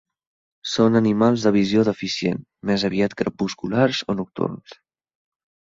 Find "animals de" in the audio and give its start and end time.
0.99-1.51